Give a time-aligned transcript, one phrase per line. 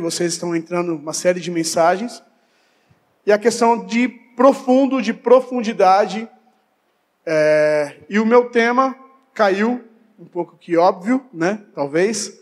[0.00, 2.22] que vocês estão entrando uma série de mensagens.
[3.26, 6.26] E a questão de profundo, de profundidade.
[7.26, 8.96] É, e o meu tema
[9.34, 9.84] caiu,
[10.18, 11.60] um pouco que óbvio, né?
[11.74, 12.40] Talvez.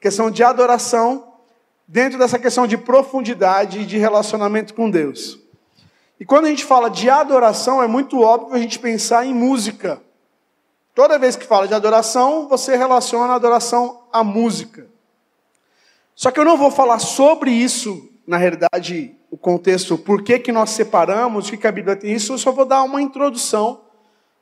[0.00, 1.34] Questão de adoração,
[1.88, 5.40] dentro dessa questão de profundidade e de relacionamento com Deus.
[6.20, 10.00] E quando a gente fala de adoração, é muito óbvio a gente pensar em música.
[10.94, 14.91] Toda vez que fala de adoração, você relaciona a adoração à música.
[16.22, 20.52] Só que eu não vou falar sobre isso, na realidade, o contexto, por que, que
[20.52, 23.80] nós separamos, o que, que a Bíblia tem isso, eu só vou dar uma introdução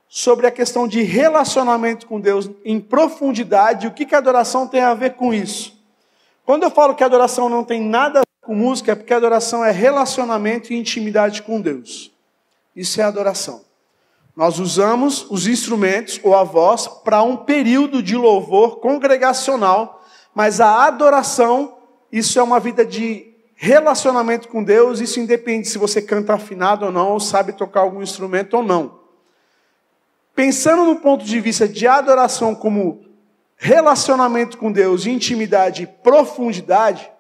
[0.06, 4.82] sobre a questão de relacionamento com Deus em profundidade, o que, que a adoração tem
[4.82, 5.82] a ver com isso.
[6.44, 9.14] Quando eu falo que a adoração não tem nada a ver com música, é porque
[9.14, 12.12] a adoração é relacionamento e intimidade com Deus.
[12.76, 13.62] Isso é adoração.
[14.36, 19.99] Nós usamos os instrumentos ou a voz para um período de louvor congregacional,
[20.34, 21.78] mas a adoração,
[22.10, 26.92] isso é uma vida de relacionamento com Deus, isso independe se você canta afinado ou
[26.92, 29.00] não, ou sabe tocar algum instrumento ou não.
[30.34, 33.04] Pensando no ponto de vista de adoração como
[33.56, 37.10] relacionamento com Deus, intimidade e profundidade,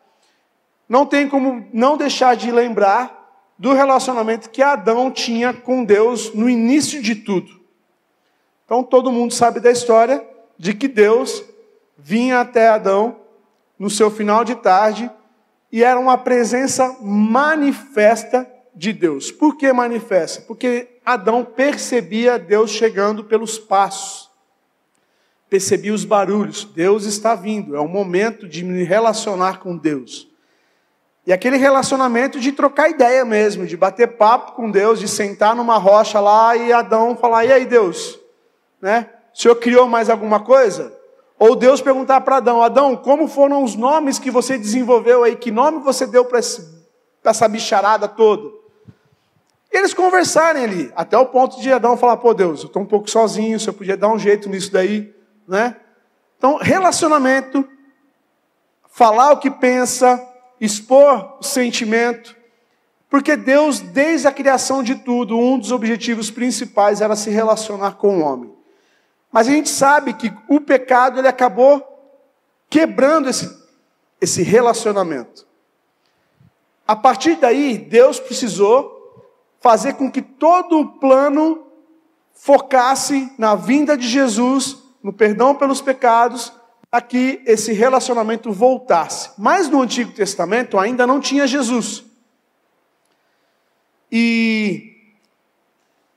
[0.88, 3.20] não tem como não deixar de lembrar
[3.58, 7.60] do relacionamento que Adão tinha com Deus no início de tudo.
[8.64, 11.44] Então todo mundo sabe da história de que Deus
[12.02, 13.16] vinha até Adão
[13.78, 15.10] no seu final de tarde
[15.72, 19.30] e era uma presença manifesta de Deus.
[19.30, 20.42] Por que manifesta?
[20.42, 24.28] Porque Adão percebia Deus chegando pelos passos.
[25.48, 26.64] Percebia os barulhos.
[26.64, 27.76] Deus está vindo.
[27.76, 30.28] É o momento de me relacionar com Deus.
[31.26, 35.76] E aquele relacionamento de trocar ideia mesmo, de bater papo com Deus, de sentar numa
[35.76, 38.18] rocha lá e Adão falar: "E aí, Deus,
[38.80, 39.10] né?
[39.32, 40.99] O Senhor criou mais alguma coisa?"
[41.40, 45.34] Ou Deus perguntar para Adão: "Adão, como foram os nomes que você desenvolveu aí?
[45.34, 48.60] Que nome você deu para essa bicharada toda?"
[49.72, 52.86] E eles conversarem ali, até o ponto de Adão falar: "Pô, Deus, eu estou um
[52.86, 55.14] pouco sozinho, Senhor podia dar um jeito nisso daí",
[55.48, 55.76] né?
[56.36, 57.66] Então, relacionamento,
[58.90, 60.22] falar o que pensa,
[60.60, 62.36] expor o sentimento,
[63.08, 68.18] porque Deus, desde a criação de tudo, um dos objetivos principais era se relacionar com
[68.18, 68.59] o homem.
[69.32, 71.86] Mas a gente sabe que o pecado ele acabou
[72.68, 73.48] quebrando esse,
[74.20, 75.46] esse relacionamento.
[76.86, 78.98] A partir daí, Deus precisou
[79.60, 81.66] fazer com que todo o plano
[82.34, 86.52] focasse na vinda de Jesus, no perdão pelos pecados
[86.90, 89.30] a que esse relacionamento voltasse.
[89.38, 92.02] Mas no Antigo Testamento ainda não tinha Jesus.
[94.10, 95.14] E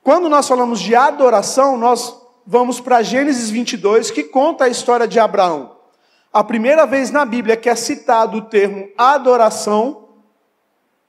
[0.01, 5.19] quando nós falamos de adoração, nós vamos para Gênesis 22, que conta a história de
[5.19, 5.77] Abraão.
[6.31, 10.09] A primeira vez na Bíblia que é citado o termo adoração,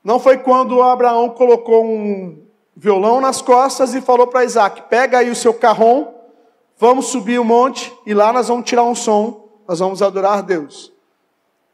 [0.03, 2.45] não foi quando Abraão colocou um
[2.77, 6.13] violão nas costas e falou para Isaac: pega aí o seu carrom,
[6.79, 10.93] vamos subir o monte e lá nós vamos tirar um som nós vamos adorar Deus.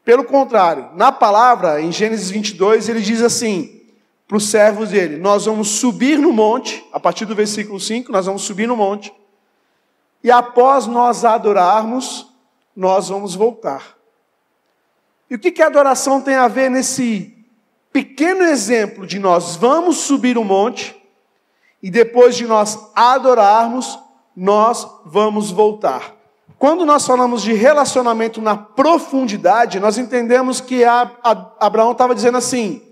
[0.03, 3.81] Pelo contrário, na palavra, em Gênesis 22, ele diz assim
[4.27, 8.25] para os servos dele: Nós vamos subir no monte, a partir do versículo 5, nós
[8.25, 9.13] vamos subir no monte,
[10.23, 12.31] e após nós adorarmos,
[12.75, 13.97] nós vamos voltar.
[15.29, 17.37] E o que, que a adoração tem a ver nesse
[17.91, 20.95] pequeno exemplo de nós vamos subir o monte,
[21.81, 23.97] e depois de nós adorarmos,
[24.35, 26.15] nós vamos voltar?
[26.59, 32.37] Quando nós falamos de relacionamento na profundidade, nós entendemos que a, a, Abraão estava dizendo
[32.37, 32.83] assim: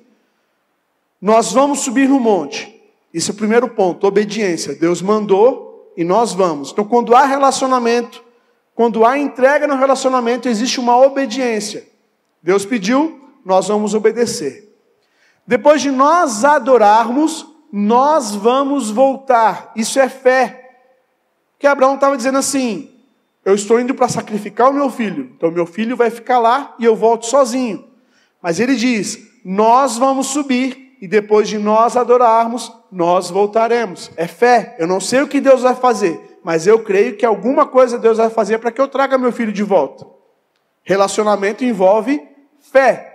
[1.22, 2.76] nós vamos subir no monte.
[3.14, 4.74] Esse é o primeiro ponto, obediência.
[4.74, 5.69] Deus mandou
[6.00, 6.72] e nós vamos.
[6.72, 8.24] Então, quando há relacionamento,
[8.74, 11.86] quando há entrega no relacionamento, existe uma obediência.
[12.42, 14.74] Deus pediu, nós vamos obedecer.
[15.46, 19.74] Depois de nós adorarmos, nós vamos voltar.
[19.76, 20.78] Isso é fé.
[21.60, 22.90] Que Abraão estava dizendo assim:
[23.44, 26.86] eu estou indo para sacrificar o meu filho, então meu filho vai ficar lá e
[26.86, 27.84] eu volto sozinho.
[28.42, 34.12] Mas ele diz: Nós vamos subir e depois de nós adorarmos, nós voltaremos.
[34.18, 34.76] É fé.
[34.78, 38.18] Eu não sei o que Deus vai fazer, mas eu creio que alguma coisa Deus
[38.18, 40.06] vai fazer para que eu traga meu filho de volta.
[40.84, 42.22] Relacionamento envolve
[42.60, 43.06] fé.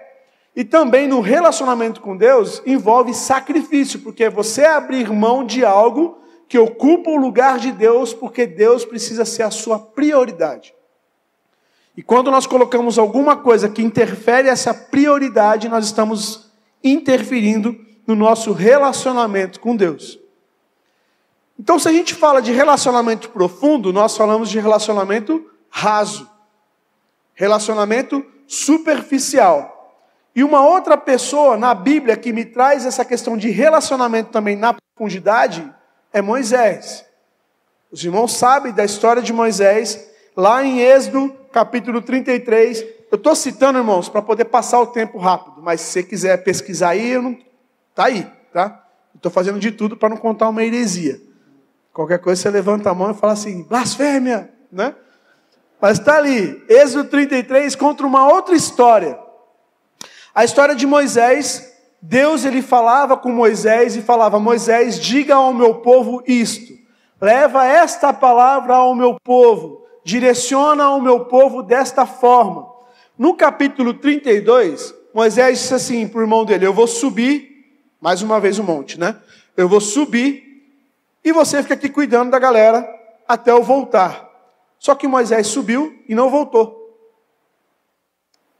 [0.56, 6.18] E também no relacionamento com Deus envolve sacrifício, porque é você abrir mão de algo
[6.48, 10.74] que ocupa o lugar de Deus, porque Deus precisa ser a sua prioridade.
[11.96, 16.43] E quando nós colocamos alguma coisa que interfere essa prioridade, nós estamos
[16.84, 17.76] interferindo
[18.06, 20.18] no nosso relacionamento com Deus.
[21.58, 26.28] Então, se a gente fala de relacionamento profundo, nós falamos de relacionamento raso,
[27.34, 29.74] relacionamento superficial.
[30.34, 34.74] E uma outra pessoa na Bíblia que me traz essa questão de relacionamento também na
[34.74, 35.72] profundidade
[36.12, 37.04] é Moisés.
[37.90, 42.84] Os irmãos sabem da história de Moisés, lá em Êxodo, capítulo 33.
[43.12, 46.90] Eu estou citando, irmãos, para poder passar o tempo rápido, mas se você quiser pesquisar
[46.90, 47.38] aí, eu não...
[47.94, 48.84] tá aí, tá?
[49.14, 51.20] Estou fazendo de tudo para não contar uma heresia.
[51.92, 54.94] Qualquer coisa você levanta a mão e fala assim, blasfêmia, né?
[55.80, 59.18] Mas está ali, Êxodo 33 contra uma outra história.
[60.34, 61.72] A história de Moisés,
[62.02, 66.74] Deus ele falava com Moisés e falava: Moisés, diga ao meu povo isto.
[67.20, 69.86] Leva esta palavra ao meu povo.
[70.04, 72.66] Direciona ao meu povo desta forma.
[73.16, 77.48] No capítulo 32, Moisés disse assim para o irmão dele: Eu vou subir,
[78.00, 79.16] mais uma vez o monte, né?
[79.56, 80.42] Eu vou subir
[81.24, 82.84] e você fica aqui cuidando da galera
[83.26, 84.28] até eu voltar.
[84.78, 86.82] Só que Moisés subiu e não voltou.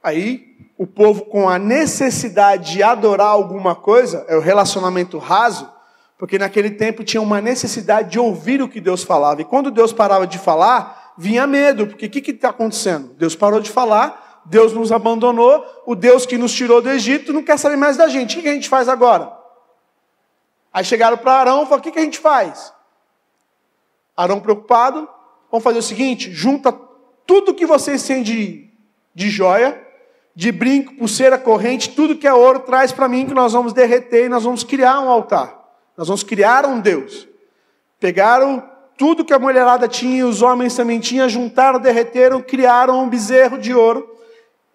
[0.03, 5.71] Aí o povo com a necessidade de adorar alguma coisa, é o relacionamento raso,
[6.19, 9.41] porque naquele tempo tinha uma necessidade de ouvir o que Deus falava.
[9.41, 13.15] E quando Deus parava de falar, vinha medo, porque o que está acontecendo?
[13.15, 17.43] Deus parou de falar, Deus nos abandonou, o Deus que nos tirou do Egito não
[17.43, 18.38] quer saber mais da gente.
[18.38, 19.32] O que a gente faz agora?
[20.73, 22.73] Aí chegaram para Arão e falaram: o que a gente faz?
[24.17, 25.08] Arão preocupado,
[25.50, 26.73] vamos fazer o seguinte: junta
[27.26, 28.70] tudo que vocês têm de,
[29.14, 29.81] de joia,
[30.35, 34.26] de brinco, pulseira, corrente, tudo que é ouro, traz para mim que nós vamos derreter
[34.26, 35.62] e nós vamos criar um altar.
[35.96, 37.26] Nós vamos criar um Deus.
[38.00, 43.58] Pegaram tudo que a mulherada tinha os homens também tinham, juntaram, derreteram, criaram um bezerro
[43.58, 44.14] de ouro.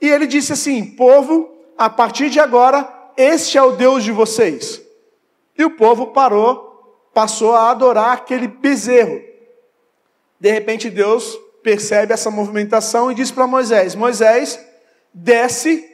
[0.01, 4.81] E ele disse assim: Povo, a partir de agora, este é o Deus de vocês.
[5.57, 9.21] E o povo parou, passou a adorar aquele bezerro.
[10.39, 14.59] De repente, Deus percebe essa movimentação e diz para Moisés: Moisés,
[15.13, 15.85] desce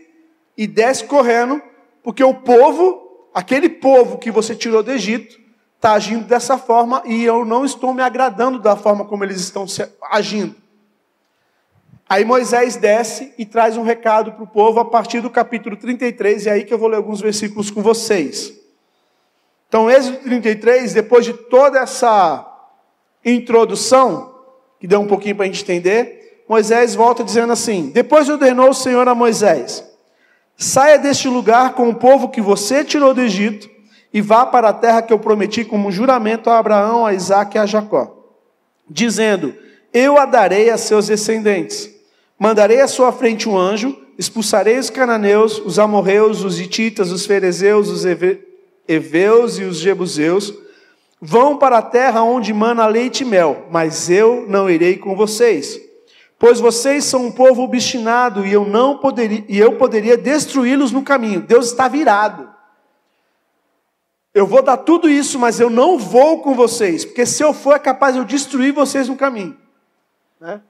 [0.57, 1.61] e desce correndo,
[2.03, 5.39] porque o povo, aquele povo que você tirou do Egito,
[5.75, 9.65] está agindo dessa forma e eu não estou me agradando da forma como eles estão
[10.09, 10.55] agindo.
[12.07, 16.45] Aí Moisés desce e traz um recado para o povo a partir do capítulo 33,
[16.45, 18.53] e é aí que eu vou ler alguns versículos com vocês.
[19.67, 22.45] Então, Êxodo 33, depois de toda essa
[23.25, 24.35] introdução,
[24.79, 28.73] que deu um pouquinho para a gente entender, Moisés volta dizendo assim: Depois ordenou o
[28.73, 29.83] Senhor a Moisés:
[30.55, 33.67] Saia deste lugar com o povo que você tirou do Egito
[34.13, 37.59] e vá para a terra que eu prometi como juramento a Abraão, a Isaac e
[37.59, 38.15] a Jacó,
[38.87, 39.55] dizendo:
[39.91, 41.94] Eu a darei a seus descendentes.
[42.37, 47.89] Mandarei à sua frente um anjo, expulsarei os cananeus, os amorreus, os hititas, os ferezeus,
[47.89, 48.03] os
[48.87, 50.53] heveus e os jebuseus.
[51.21, 55.85] Vão para a terra onde mana leite e mel, mas eu não irei com vocês
[56.37, 61.01] Pois vocês são um povo obstinado e eu não poderia, e eu poderia destruí-los no
[61.01, 61.41] caminho.
[61.41, 62.53] Deus está virado.
[64.33, 67.73] Eu vou dar tudo isso, mas eu não vou com vocês, porque se eu for
[67.73, 69.57] é capaz de eu destruir vocês no caminho.
[70.39, 70.61] Né?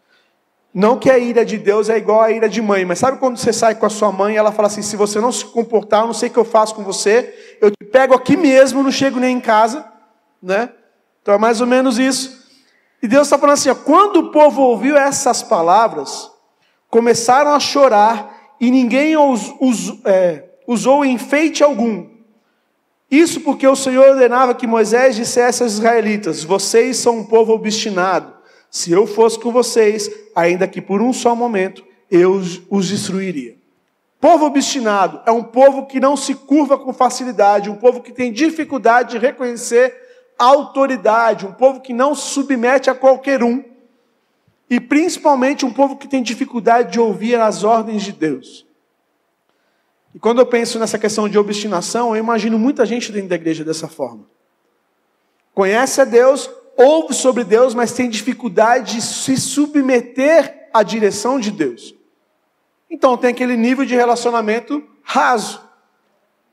[0.76, 3.38] Não que a ira de Deus é igual à ira de mãe, mas sabe quando
[3.38, 6.02] você sai com a sua mãe e ela fala assim: se você não se comportar,
[6.02, 8.92] eu não sei o que eu faço com você, eu te pego aqui mesmo, não
[8.92, 9.90] chego nem em casa,
[10.44, 10.70] né?
[11.22, 12.44] Então é mais ou menos isso.
[13.02, 16.30] E Deus está falando assim: ó, quando o povo ouviu essas palavras,
[16.90, 19.14] começaram a chorar e ninguém
[20.04, 22.06] é, usou enfeite algum.
[23.10, 28.36] Isso porque o Senhor ordenava que Moisés dissesse aos israelitas: Vocês são um povo obstinado.
[28.76, 32.34] Se eu fosse com vocês, ainda que por um só momento, eu
[32.70, 33.56] os destruiria.
[34.20, 38.34] Povo obstinado é um povo que não se curva com facilidade, um povo que tem
[38.34, 39.96] dificuldade de reconhecer
[40.38, 43.64] autoridade, um povo que não se submete a qualquer um,
[44.70, 48.68] e principalmente um povo que tem dificuldade de ouvir as ordens de Deus.
[50.14, 53.64] E quando eu penso nessa questão de obstinação, eu imagino muita gente dentro da igreja
[53.64, 54.26] dessa forma.
[55.54, 61.52] Conhece a Deus, ouve sobre Deus, mas tem dificuldade de se submeter à direção de
[61.52, 61.96] Deus.
[62.90, 65.66] Então tem aquele nível de relacionamento raso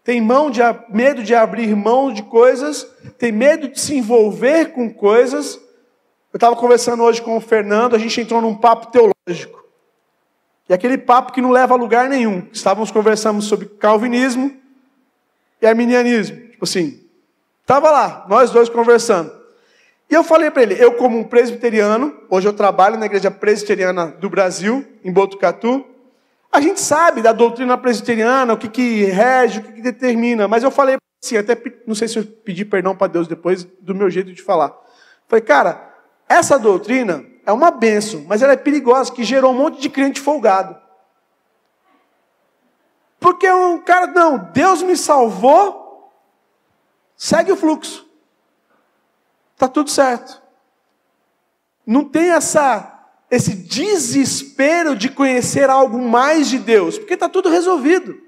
[0.04, 2.86] tem mão de, medo de abrir mão de coisas,
[3.18, 5.54] tem medo de se envolver com coisas.
[6.32, 9.62] Eu estava conversando hoje com o Fernando, a gente entrou num papo teológico.
[10.68, 12.48] E aquele papo que não leva a lugar nenhum.
[12.52, 14.56] Estávamos conversando sobre calvinismo
[15.60, 16.36] e arminianismo.
[16.48, 17.00] Tipo assim,
[17.60, 19.32] estava lá, nós dois conversando.
[20.12, 24.08] E eu falei para ele, eu como um presbiteriano, hoje eu trabalho na igreja presbiteriana
[24.08, 25.86] do Brasil, em Botucatu,
[26.52, 30.62] a gente sabe da doutrina presbiteriana, o que, que rege, o que, que determina, mas
[30.62, 34.10] eu falei assim, até não sei se eu pedi perdão para Deus depois do meu
[34.10, 34.78] jeito de falar.
[35.26, 35.94] Falei, cara,
[36.28, 40.20] essa doutrina é uma benção, mas ela é perigosa, que gerou um monte de crente
[40.20, 40.76] folgado.
[43.18, 46.12] Porque um cara, não, Deus me salvou,
[47.16, 48.11] segue o fluxo.
[49.62, 50.42] Está tudo certo.
[51.86, 52.88] Não tem essa
[53.30, 58.20] esse desespero de conhecer algo mais de Deus, porque está tudo resolvido.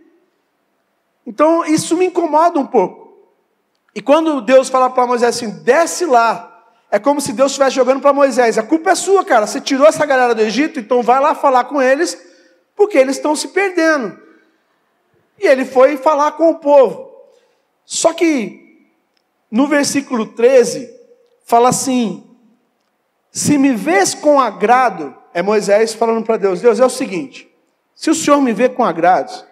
[1.27, 3.19] Então isso me incomoda um pouco.
[3.97, 8.01] E quando Deus fala para Moisés assim, desce lá, é como se Deus estivesse jogando
[8.01, 9.45] para Moisés: a culpa é sua, cara.
[9.45, 12.17] Você tirou essa galera do Egito, então vai lá falar com eles,
[12.77, 14.17] porque eles estão se perdendo.
[15.41, 17.11] E ele foi falar com o povo.
[17.85, 18.87] Só que
[19.51, 20.95] no versículo 13,
[21.45, 22.25] fala assim:
[23.31, 27.49] Se me vês com agrado, é Moisés falando para Deus: Deus, é o seguinte,
[27.95, 29.45] se o Senhor me vê com agrado,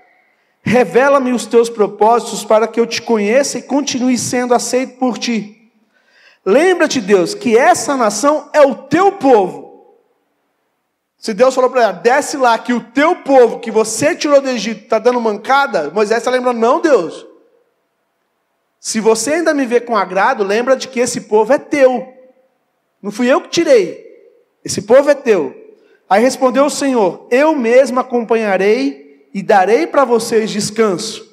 [0.65, 5.73] Revela-me os teus propósitos para que eu te conheça e continue sendo aceito por ti.
[6.47, 9.97] Lembra-te, Deus, que essa nação é o teu povo.
[11.19, 14.49] Se Deus falou para ela, desce lá, que o teu povo que você tirou do
[14.49, 17.27] Egito está dando mancada, Moisés está lembrando, não, Deus.
[18.83, 22.12] Se você ainda me vê com agrado, lembra de que esse povo é teu.
[23.01, 24.05] Não fui eu que tirei.
[24.65, 25.55] Esse povo é teu.
[26.11, 31.33] Aí respondeu o Senhor: Eu mesmo acompanharei e darei para vocês descanso.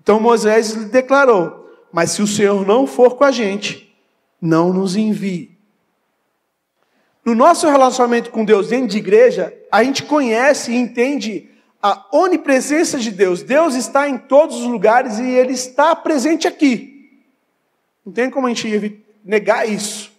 [0.00, 3.94] Então Moisés lhe declarou: Mas se o Senhor não for com a gente,
[4.40, 5.54] não nos envie.
[7.22, 11.50] No nosso relacionamento com Deus dentro de igreja, a gente conhece e entende
[11.86, 13.42] a onipresença de Deus.
[13.42, 17.22] Deus está em todos os lugares e Ele está presente aqui.
[18.04, 20.10] Não tem como a gente negar isso.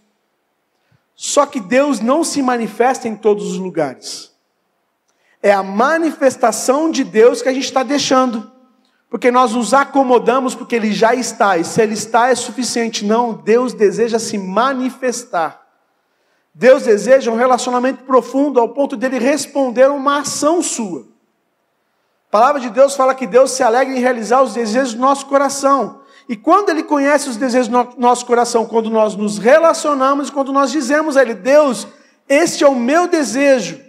[1.13, 4.31] Só que Deus não se manifesta em todos os lugares.
[5.41, 8.49] É a manifestação de Deus que a gente está deixando.
[9.09, 13.05] Porque nós nos acomodamos porque Ele já está, e se Ele está é suficiente.
[13.05, 15.65] Não, Deus deseja se manifestar.
[16.53, 21.16] Deus deseja um relacionamento profundo ao ponto dele responder a uma ação sua.
[22.27, 25.25] A palavra de Deus fala que Deus se alegra em realizar os desejos do nosso
[25.27, 26.01] coração.
[26.27, 30.71] E quando Ele conhece os desejos do nosso coração, quando nós nos relacionamos, quando nós
[30.71, 31.87] dizemos a Ele, Deus,
[32.27, 33.79] este é o meu desejo,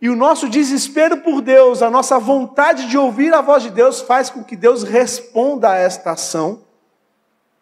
[0.00, 4.00] e o nosso desespero por Deus, a nossa vontade de ouvir a voz de Deus,
[4.00, 6.64] faz com que Deus responda a esta ação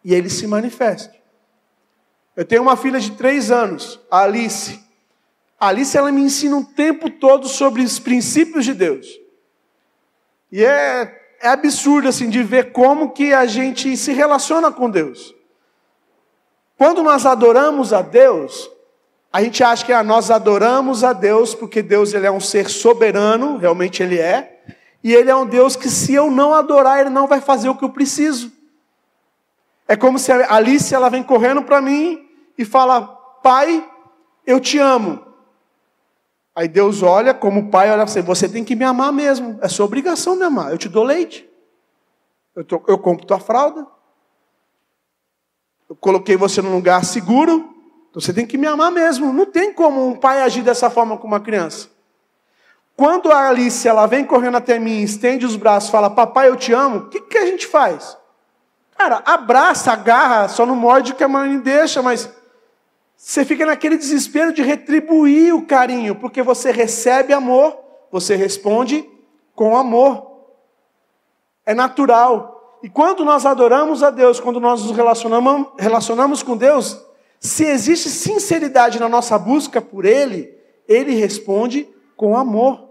[0.05, 1.23] e ele se manifeste.
[2.37, 4.81] Eu tenho uma filha de três anos, a Alice.
[5.59, 9.24] A Alice ela me ensina o tempo todo sobre os princípios de Deus.
[10.55, 15.35] E é, é absurdo assim de ver como que a gente se relaciona com Deus.
[16.79, 18.71] Quando nós adoramos a Deus,
[19.33, 22.71] a gente acha que ah, nós adoramos a Deus porque Deus ele é um ser
[22.71, 24.63] soberano, realmente ele é,
[25.03, 27.75] e ele é um Deus que se eu não adorar, ele não vai fazer o
[27.75, 28.53] que eu preciso.
[29.89, 33.03] É como se a Alice ela vem correndo para mim e fala:
[33.43, 33.85] "Pai,
[34.47, 35.34] eu te amo".
[36.55, 39.69] Aí Deus olha como pai olha para você, você tem que me amar mesmo, é
[39.69, 40.71] sua obrigação me amar.
[40.71, 41.49] Eu te dou leite.
[42.55, 43.85] Eu, tô, eu compro tua fralda.
[45.89, 47.75] Eu coloquei você num lugar seguro.
[48.09, 49.33] Então você tem que me amar mesmo.
[49.33, 51.89] Não tem como um pai agir dessa forma com uma criança.
[52.97, 56.73] Quando a Alice ela vem correndo até mim, estende os braços, fala: "Papai, eu te
[56.73, 56.99] amo".
[56.99, 58.17] O que, que a gente faz?
[58.97, 62.31] Cara, abraça, agarra, só não morde que a mãe deixa, mas
[63.25, 67.75] você fica naquele desespero de retribuir o carinho, porque você recebe amor,
[68.13, 69.09] você responde
[69.55, 70.43] com amor.
[71.65, 72.79] É natural.
[72.83, 77.03] E quando nós adoramos a Deus, quando nós nos relacionamos, relacionamos com Deus,
[77.41, 80.55] se existe sinceridade na nossa busca por Ele,
[80.87, 81.89] Ele responde
[82.19, 82.91] com amor.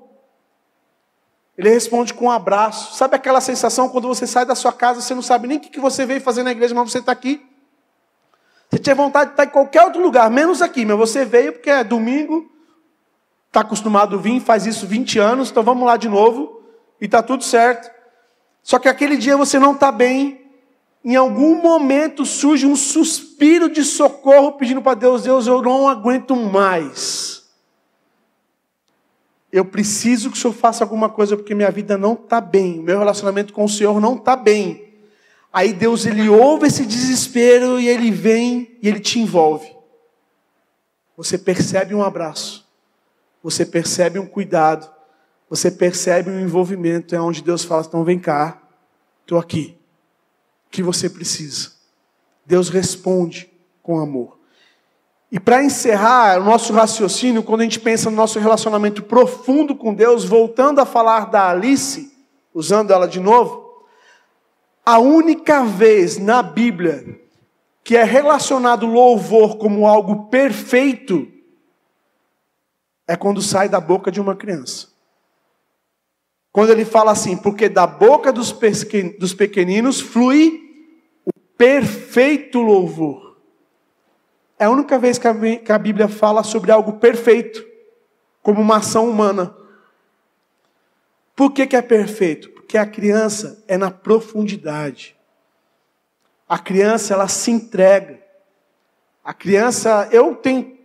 [1.56, 2.96] Ele responde com um abraço.
[2.96, 5.80] Sabe aquela sensação quando você sai da sua casa, você não sabe nem o que
[5.80, 7.53] você veio fazer na igreja, mas você está aqui?
[8.74, 11.70] Você tinha vontade de estar em qualquer outro lugar, menos aqui, mas você veio porque
[11.70, 12.52] é domingo,
[13.46, 16.60] está acostumado a vir, faz isso 20 anos, então vamos lá de novo,
[17.00, 17.92] e está tudo certo.
[18.64, 20.50] Só que aquele dia você não está bem,
[21.06, 26.36] em algum momento surge um suspiro de socorro pedindo para Deus: Deus, eu não aguento
[26.36, 27.44] mais.
[29.52, 32.98] Eu preciso que o Senhor faça alguma coisa porque minha vida não está bem, meu
[32.98, 34.83] relacionamento com o Senhor não está bem.
[35.54, 39.72] Aí Deus ele ouve esse desespero e ele vem e ele te envolve.
[41.16, 42.68] Você percebe um abraço,
[43.44, 44.92] você percebe um cuidado,
[45.48, 48.60] você percebe um envolvimento, é onde Deus fala: então vem cá,
[49.22, 49.78] estou aqui
[50.72, 51.72] que você precisa.
[52.44, 53.48] Deus responde
[53.84, 54.40] com amor.
[55.32, 59.94] E para encerrar o nosso raciocínio, quando a gente pensa no nosso relacionamento profundo com
[59.94, 62.12] Deus, voltando a falar da Alice,
[62.54, 63.64] usando ela de novo,
[64.86, 67.20] a única vez na Bíblia
[67.84, 71.28] que é relacionado louvor como algo perfeito
[73.06, 74.88] é quando sai da boca de uma criança.
[76.52, 78.54] Quando ele fala assim, porque da boca dos
[79.34, 80.62] pequeninos flui
[81.26, 83.38] o perfeito louvor.
[84.58, 87.66] É a única vez que a Bíblia fala sobre algo perfeito,
[88.42, 89.54] como uma ação humana.
[91.36, 92.53] Por que, que é perfeito?
[92.74, 95.16] Porque a criança é na profundidade.
[96.50, 98.20] A criança, ela se entrega.
[99.24, 100.76] A criança, eu tenho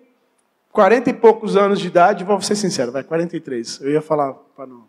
[0.71, 3.81] 40 e poucos anos de idade, vou ser sincero, vai, 43.
[3.81, 4.85] Eu ia falar para não.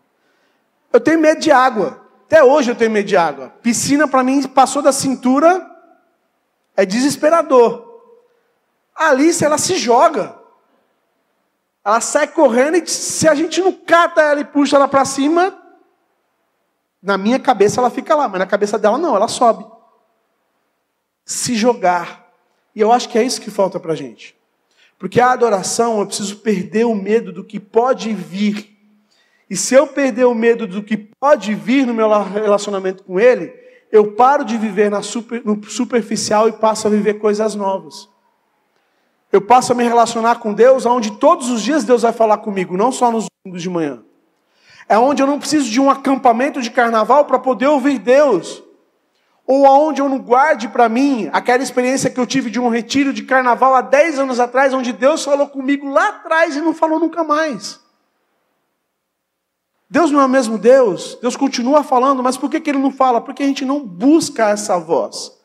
[0.92, 2.06] Eu tenho medo de água.
[2.26, 3.48] Até hoje eu tenho medo de água.
[3.62, 5.66] Piscina para mim passou da cintura,
[6.76, 8.02] é desesperador.
[8.94, 10.38] A Alice, ela se joga.
[11.82, 15.59] Ela sai correndo e se a gente não cata ela e puxa ela para cima,
[17.02, 19.64] na minha cabeça ela fica lá, mas na cabeça dela não, ela sobe.
[21.24, 22.28] Se jogar.
[22.74, 24.36] E eu acho que é isso que falta para gente.
[24.98, 28.76] Porque a adoração, eu preciso perder o medo do que pode vir.
[29.48, 33.52] E se eu perder o medo do que pode vir no meu relacionamento com Ele,
[33.90, 38.08] eu paro de viver super, no superficial e passo a viver coisas novas.
[39.32, 42.76] Eu passo a me relacionar com Deus, onde todos os dias Deus vai falar comigo,
[42.76, 44.02] não só nos domingos de manhã.
[44.90, 48.60] É onde eu não preciso de um acampamento de carnaval para poder ouvir Deus
[49.46, 53.12] ou aonde eu não guarde para mim aquela experiência que eu tive de um retiro
[53.12, 57.00] de carnaval há 10 anos atrás, onde Deus falou comigo lá atrás e não falou
[57.00, 57.80] nunca mais.
[59.88, 62.92] Deus não é o mesmo Deus, Deus continua falando, mas por que, que Ele não
[62.92, 63.20] fala?
[63.20, 65.36] Porque a gente não busca essa voz.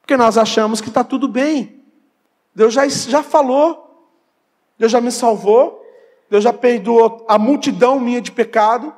[0.00, 1.84] Porque nós achamos que está tudo bem.
[2.54, 4.10] Deus já, já falou,
[4.78, 5.79] Deus já me salvou,
[6.30, 8.94] Deus já perdoou a multidão minha de pecado.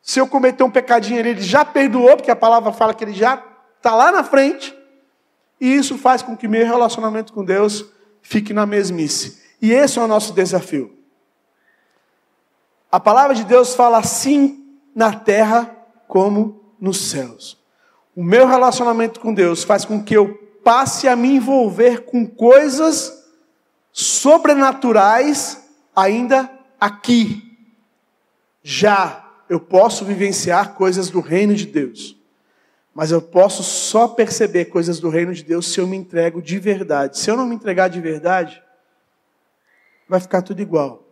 [0.00, 3.42] Se eu cometer um pecadinho, Ele já perdoou, porque a palavra fala que Ele já
[3.76, 4.74] está lá na frente,
[5.60, 7.84] e isso faz com que meu relacionamento com Deus
[8.22, 9.42] fique na mesmice.
[9.60, 10.96] E esse é o nosso desafio.
[12.90, 14.64] A palavra de Deus fala assim
[14.94, 15.70] na terra
[16.08, 17.58] como nos céus.
[18.14, 23.12] O meu relacionamento com Deus faz com que eu passe a me envolver com coisas
[23.92, 25.65] sobrenaturais
[25.96, 27.42] ainda aqui.
[28.62, 32.16] Já eu posso vivenciar coisas do reino de Deus.
[32.94, 36.58] Mas eu posso só perceber coisas do reino de Deus se eu me entrego de
[36.58, 37.18] verdade.
[37.18, 38.62] Se eu não me entregar de verdade,
[40.08, 41.04] vai ficar tudo igual.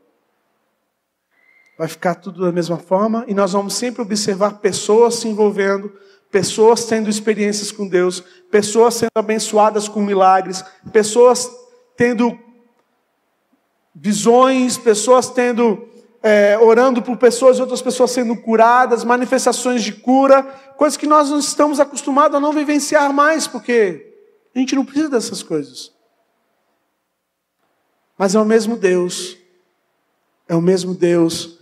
[1.77, 5.93] Vai ficar tudo da mesma forma e nós vamos sempre observar pessoas se envolvendo,
[6.31, 8.21] pessoas tendo experiências com Deus,
[8.51, 11.51] pessoas sendo abençoadas com milagres, pessoas
[11.97, 12.39] tendo
[13.95, 15.89] visões, pessoas tendo
[16.23, 20.43] é, orando por pessoas, outras pessoas sendo curadas, manifestações de cura,
[20.77, 24.15] coisas que nós não estamos acostumados a não vivenciar mais, porque
[24.55, 25.93] a gente não precisa dessas coisas.
[28.17, 29.37] Mas é o mesmo Deus,
[30.49, 31.59] é o mesmo Deus,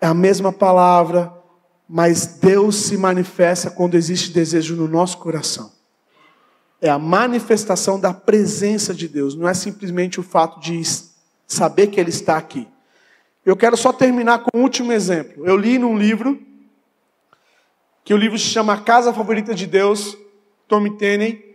[0.00, 1.30] é a mesma palavra,
[1.86, 5.72] mas Deus se manifesta quando existe desejo no nosso coração.
[6.80, 10.78] É a manifestação da presença de Deus, não é simplesmente o fato de
[11.46, 12.68] saber que Ele está aqui.
[13.44, 15.46] Eu quero só terminar com um último exemplo.
[15.46, 16.40] Eu li num livro,
[18.04, 20.16] que o livro se chama A Casa Favorita de Deus,
[20.66, 21.46] Tommy Tenney,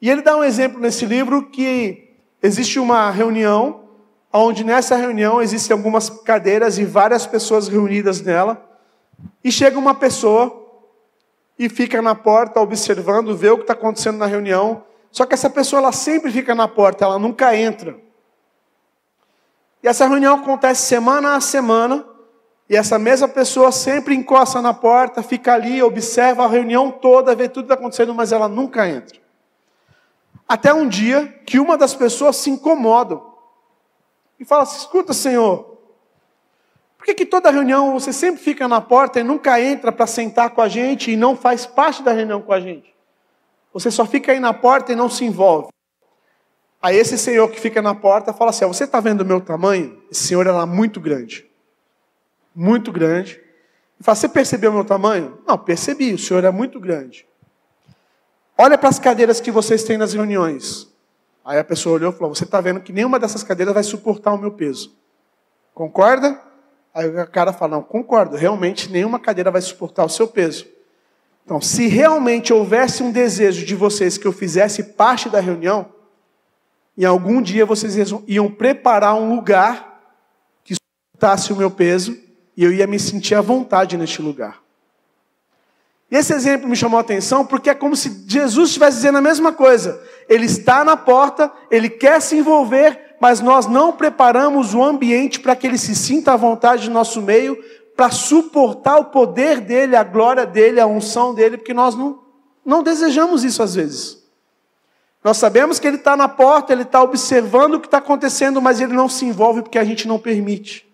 [0.00, 2.10] e ele dá um exemplo nesse livro que
[2.42, 3.84] existe uma reunião,
[4.32, 8.62] onde nessa reunião existem algumas cadeiras e várias pessoas reunidas nela,
[9.42, 10.62] e chega uma pessoa
[11.58, 15.48] e fica na porta observando, vê o que está acontecendo na reunião, só que essa
[15.48, 18.03] pessoa ela sempre fica na porta, ela nunca entra.
[19.84, 22.06] E essa reunião acontece semana a semana,
[22.70, 27.50] e essa mesma pessoa sempre encosta na porta, fica ali, observa a reunião toda, vê
[27.50, 29.18] tudo que está acontecendo, mas ela nunca entra.
[30.48, 33.20] Até um dia que uma das pessoas se incomoda
[34.40, 35.76] e fala assim: escuta, Senhor,
[36.96, 40.48] por que, que toda reunião você sempre fica na porta e nunca entra para sentar
[40.48, 42.94] com a gente e não faz parte da reunião com a gente?
[43.70, 45.73] Você só fica aí na porta e não se envolve.
[46.84, 50.02] Aí esse senhor que fica na porta fala assim: Você está vendo o meu tamanho?
[50.12, 51.50] Esse senhor era muito grande.
[52.54, 53.40] Muito grande.
[53.98, 55.38] E fala: Você percebeu o meu tamanho?
[55.46, 57.26] Não, percebi, o senhor é muito grande.
[58.58, 60.86] Olha para as cadeiras que vocês têm nas reuniões.
[61.42, 64.34] Aí a pessoa olhou e falou: Você está vendo que nenhuma dessas cadeiras vai suportar
[64.34, 64.94] o meu peso.
[65.72, 66.38] Concorda?
[66.92, 70.66] Aí o cara fala: Não, concordo, realmente nenhuma cadeira vai suportar o seu peso.
[71.46, 75.93] Então, se realmente houvesse um desejo de vocês que eu fizesse parte da reunião,
[76.96, 80.00] em algum dia vocês iam preparar um lugar
[80.62, 82.16] que suportasse o meu peso
[82.56, 84.62] e eu ia me sentir à vontade neste lugar.
[86.10, 89.22] E esse exemplo me chamou a atenção porque é como se Jesus estivesse dizendo a
[89.22, 90.00] mesma coisa.
[90.28, 95.56] Ele está na porta, ele quer se envolver, mas nós não preparamos o ambiente para
[95.56, 97.58] que ele se sinta à vontade no nosso meio,
[97.96, 102.20] para suportar o poder dele, a glória dele, a unção dele, porque nós não,
[102.64, 104.23] não desejamos isso às vezes.
[105.24, 108.78] Nós sabemos que ele está na porta, ele está observando o que está acontecendo, mas
[108.78, 110.86] ele não se envolve porque a gente não permite.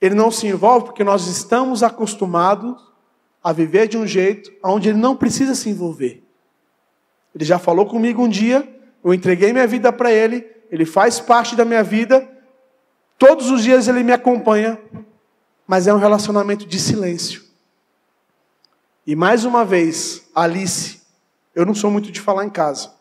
[0.00, 2.80] Ele não se envolve porque nós estamos acostumados
[3.42, 6.22] a viver de um jeito onde ele não precisa se envolver.
[7.34, 8.66] Ele já falou comigo um dia,
[9.02, 12.30] eu entreguei minha vida para ele, ele faz parte da minha vida,
[13.18, 14.80] todos os dias ele me acompanha,
[15.66, 17.42] mas é um relacionamento de silêncio.
[19.04, 21.05] E mais uma vez, Alice,
[21.56, 22.92] eu não sou muito de falar em casa.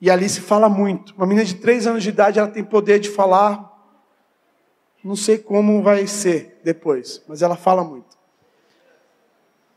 [0.00, 1.14] E Alice fala muito.
[1.14, 3.70] Uma menina de três anos de idade, ela tem poder de falar
[5.02, 8.18] não sei como vai ser depois, mas ela fala muito.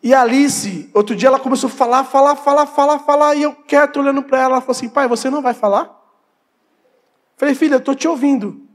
[0.01, 3.55] E a Alice, outro dia ela começou a falar, falar, falar, falar, falar, e eu
[3.55, 5.97] quieto olhando para ela, ela falou assim: pai, você não vai falar?
[7.37, 8.67] Falei, filha, eu estou te ouvindo.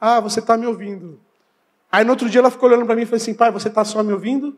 [0.00, 1.20] Ah, você está me ouvindo.
[1.90, 3.84] Aí no outro dia ela ficou olhando para mim e falou assim: pai, você está
[3.84, 4.56] só me ouvindo?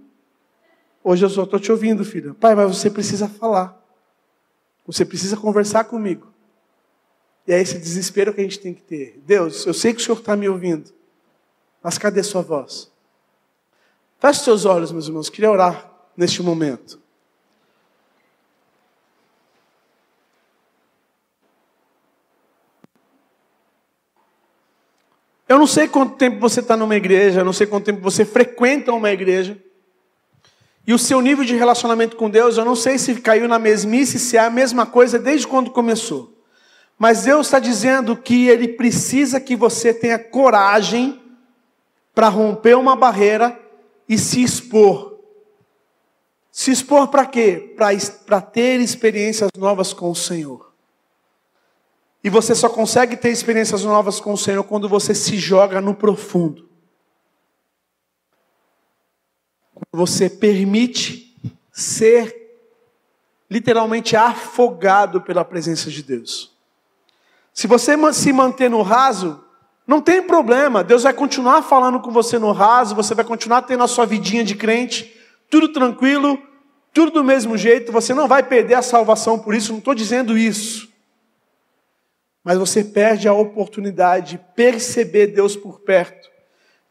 [1.09, 2.35] Hoje eu só estou te ouvindo, filha.
[2.35, 3.81] Pai, mas você precisa falar.
[4.85, 6.27] Você precisa conversar comigo.
[7.47, 9.23] E é esse desespero que a gente tem que ter.
[9.25, 10.93] Deus, eu sei que o Senhor está me ouvindo.
[11.81, 12.91] Mas cadê sua voz?
[14.19, 15.31] Feche seus olhos, meus irmãos.
[15.31, 17.01] Queria orar neste momento.
[25.49, 28.25] Eu não sei quanto tempo você está numa igreja, eu não sei quanto tempo você
[28.25, 29.65] frequenta uma igreja.
[30.87, 34.19] E o seu nível de relacionamento com Deus, eu não sei se caiu na mesmice,
[34.19, 36.33] se é a mesma coisa desde quando começou.
[36.99, 41.21] Mas Deus está dizendo que Ele precisa que você tenha coragem
[42.15, 43.61] para romper uma barreira
[44.09, 45.19] e se expor.
[46.51, 47.75] Se expor para quê?
[48.25, 50.73] Para ter experiências novas com o Senhor.
[52.25, 55.95] E você só consegue ter experiências novas com o Senhor quando você se joga no
[55.95, 56.67] profundo.
[59.75, 61.35] Quando você permite
[61.73, 62.35] ser
[63.51, 66.53] literalmente afogado pela presença de Deus.
[67.53, 69.43] Se você se manter no raso,
[69.87, 73.85] não tem problema, Deus vai continuar falando com você no raso, você vai continuar tendo
[73.85, 75.17] a sua vidinha de crente,
[75.49, 76.39] tudo tranquilo,
[76.93, 80.37] tudo do mesmo jeito, você não vai perder a salvação por isso, não estou dizendo
[80.37, 80.89] isso.
[82.43, 86.29] Mas você perde a oportunidade de perceber Deus por perto,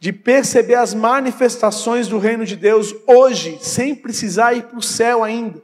[0.06, 5.24] de perceber as manifestações do reino de Deus hoje, sem precisar ir para o céu
[5.24, 5.60] ainda.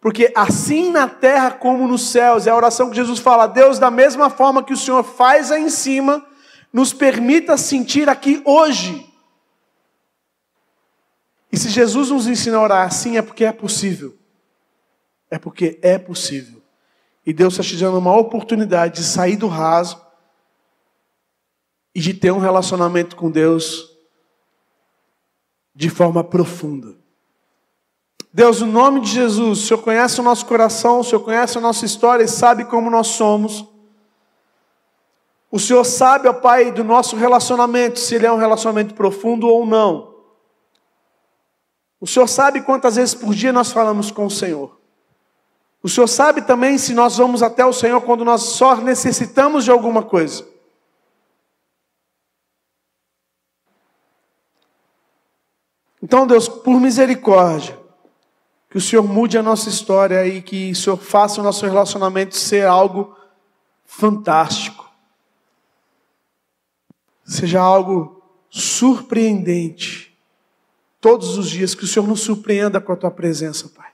[0.00, 3.88] Porque assim na terra como nos céus, é a oração que Jesus fala, Deus, da
[3.88, 6.26] mesma forma que o Senhor faz aí em cima,
[6.72, 9.08] nos permita sentir aqui hoje.
[11.52, 14.16] E se Jesus nos ensina a orar assim, é porque é possível.
[15.30, 16.60] É porque é possível.
[17.24, 20.04] E Deus está te dando uma oportunidade de sair do raso
[21.96, 23.90] e de ter um relacionamento com Deus
[25.74, 26.94] de forma profunda.
[28.30, 31.60] Deus, no nome de Jesus, o Senhor conhece o nosso coração, o Senhor conhece a
[31.62, 33.64] nossa história e sabe como nós somos.
[35.50, 39.64] O Senhor sabe, ó Pai, do nosso relacionamento, se ele é um relacionamento profundo ou
[39.64, 40.16] não.
[41.98, 44.78] O Senhor sabe quantas vezes por dia nós falamos com o Senhor.
[45.82, 49.70] O Senhor sabe também se nós vamos até o Senhor quando nós só necessitamos de
[49.70, 50.55] alguma coisa.
[56.02, 57.78] Então, Deus, por misericórdia,
[58.70, 62.36] que o Senhor mude a nossa história e que o Senhor faça o nosso relacionamento
[62.36, 63.16] ser algo
[63.84, 64.90] fantástico.
[67.24, 70.16] Seja algo surpreendente.
[71.00, 73.90] Todos os dias, que o Senhor nos surpreenda com a tua presença, Pai.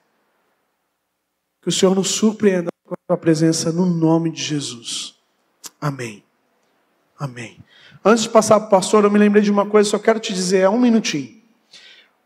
[1.61, 5.15] Que o Senhor nos surpreenda com a tua presença no nome de Jesus.
[5.81, 6.25] Amém.
[7.19, 7.59] Amém.
[8.05, 10.33] Antes de passar para o pastor, eu me lembrei de uma coisa, só quero te
[10.33, 11.42] dizer, é um minutinho.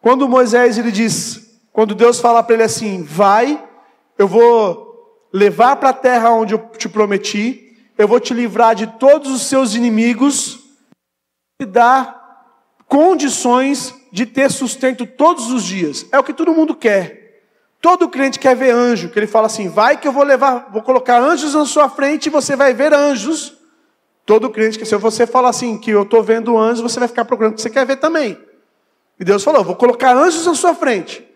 [0.06, 3.60] Quando Moisés ele diz: quando Deus fala para ele assim: vai,
[4.16, 8.86] eu vou levar para a terra onde eu te prometi, eu vou te livrar de
[8.86, 10.60] todos os seus inimigos
[11.60, 12.24] e dar
[12.86, 16.06] condições de ter sustento todos os dias.
[16.12, 17.42] É o que todo mundo quer.
[17.80, 20.82] Todo crente quer ver anjo, que ele fala assim: vai que eu vou levar, vou
[20.82, 23.56] colocar anjos na sua frente e você vai ver anjos.
[24.24, 27.24] Todo crente que se você falar assim que eu estou vendo anjos, você vai ficar
[27.24, 28.38] procurando o que você quer ver também.
[29.18, 31.26] E Deus falou: vou colocar anjos na sua frente.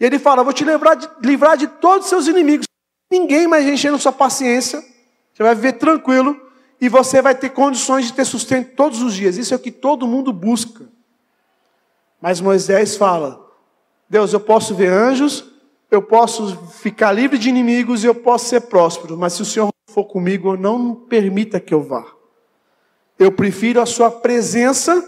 [0.00, 2.66] E ele fala: Vou te livrar de, livrar de todos os seus inimigos.
[3.10, 4.82] Ninguém mais enchendo sua paciência.
[5.32, 6.40] Você vai viver tranquilo
[6.80, 9.36] e você vai ter condições de ter sustento todos os dias.
[9.36, 10.88] Isso é o que todo mundo busca.
[12.20, 13.44] Mas Moisés fala:
[14.08, 15.44] Deus, eu posso ver anjos,
[15.90, 19.68] eu posso ficar livre de inimigos e eu posso ser próspero, mas se o Senhor
[19.88, 22.06] for comigo, não permita que eu vá.
[23.18, 25.02] Eu prefiro a sua presença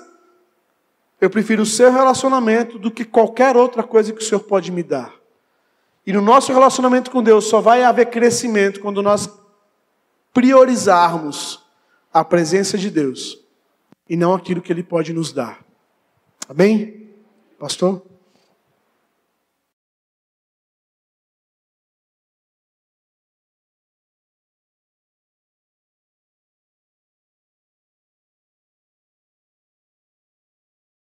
[1.21, 4.83] Eu prefiro o seu relacionamento do que qualquer outra coisa que o Senhor pode me
[4.83, 5.15] dar.
[6.07, 9.29] E no nosso relacionamento com Deus só vai haver crescimento quando nós
[10.33, 11.63] priorizarmos
[12.13, 13.39] a presença de Deus
[14.09, 15.65] e não aquilo que Ele pode nos dar.
[16.49, 17.09] Amém?
[17.59, 18.03] Pastor?